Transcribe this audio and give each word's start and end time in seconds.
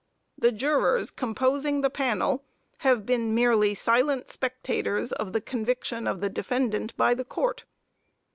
The 0.35 0.51
jurors 0.51 1.11
composing 1.11 1.81
the 1.81 1.91
panel 1.91 2.43
have 2.79 3.05
been 3.05 3.35
merely 3.35 3.75
silent 3.75 4.31
spectators 4.31 5.11
of 5.11 5.31
the 5.31 5.41
conviction 5.41 6.07
of 6.07 6.21
the 6.21 6.29
defendant 6.31 6.97
by 6.97 7.13
the 7.13 7.23
Court. 7.23 7.65